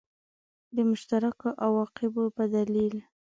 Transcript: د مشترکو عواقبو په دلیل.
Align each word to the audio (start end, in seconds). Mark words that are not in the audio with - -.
د 0.75 0.77
مشترکو 0.89 1.47
عواقبو 1.65 2.23
په 2.35 2.43
دلیل. 2.53 2.95